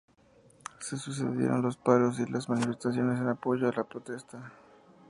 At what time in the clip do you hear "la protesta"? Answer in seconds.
3.71-4.51